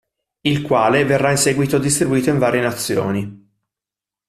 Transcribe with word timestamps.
Il 0.39 0.63
quale, 0.63 1.05
verrà 1.05 1.29
in 1.29 1.37
seguito 1.37 1.77
distribuito 1.77 2.31
in 2.31 2.39
varie 2.39 2.59
nazioni. 2.61 3.49